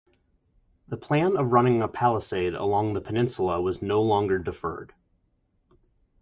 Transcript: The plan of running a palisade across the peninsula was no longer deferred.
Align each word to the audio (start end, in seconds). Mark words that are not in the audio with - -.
The 0.87 0.97
plan 0.97 1.37
of 1.37 1.51
running 1.51 1.83
a 1.83 1.87
palisade 1.87 2.55
across 2.55 2.95
the 2.95 3.01
peninsula 3.01 3.61
was 3.61 3.83
no 3.83 4.01
longer 4.01 4.39
deferred. 4.39 4.95